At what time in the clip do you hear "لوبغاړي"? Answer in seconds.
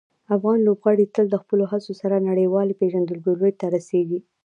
0.67-1.05